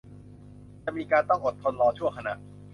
[0.83, 2.33] จะมีการต้องอดทนรอชั่วขณะ